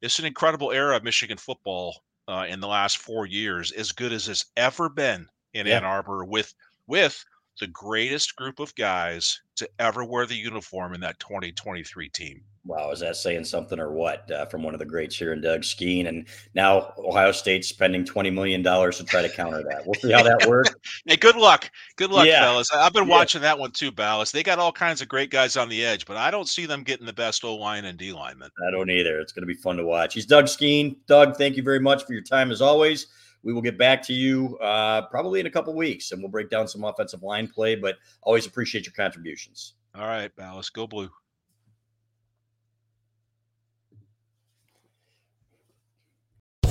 [0.00, 4.12] It's an incredible era of Michigan football uh, in the last four years, as good
[4.12, 5.78] as it's ever been in Yeah.
[5.78, 6.54] Ann Arbor with
[6.86, 7.24] with
[7.58, 12.42] the greatest group of guys to ever wear the uniform in that 2023 team.
[12.64, 14.30] Wow, is that saying something or what?
[14.30, 18.04] Uh, from one of the greats here in Doug Skene, and now Ohio State's spending
[18.04, 19.86] twenty million dollars to try to counter that.
[19.86, 20.74] We'll see how that works.
[21.06, 21.70] Hey, good luck.
[21.96, 22.42] Good luck, Yeah.
[22.42, 22.70] fellas.
[22.70, 23.16] I've been Yeah.
[23.16, 24.32] watching that one too, Balas.
[24.32, 26.82] They got all kinds of great guys on the edge, but I don't see them
[26.82, 28.50] getting the best O line and D linemen.
[28.66, 29.18] I don't either.
[29.18, 30.12] It's going to be fun to watch.
[30.12, 30.96] He's Doug Skene.
[31.06, 33.06] Doug, thank you very much for your time as always.
[33.48, 36.50] We will get back to you uh, probably in a couple weeks, and we'll break
[36.50, 37.76] down some offensive line play.
[37.76, 39.72] But always appreciate your contributions.
[39.94, 41.08] All right, Balas, go blue.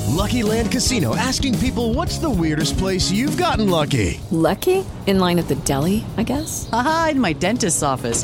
[0.07, 4.21] Lucky Land Casino asking people what's the weirdest place you've gotten lucky?
[4.29, 4.85] Lucky?
[5.07, 6.69] In line at the deli, I guess?
[6.71, 8.23] Aha, in my dentist's office.